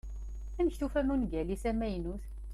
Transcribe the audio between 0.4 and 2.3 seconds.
Amek tufamt ungal-is amaynut?